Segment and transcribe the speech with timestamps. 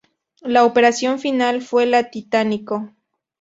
[0.41, 2.89] La operación final fue la Titánico.